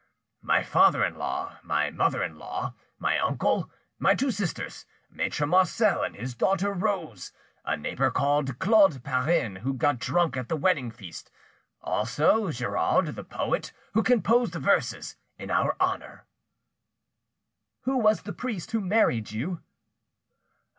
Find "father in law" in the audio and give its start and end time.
0.63-1.59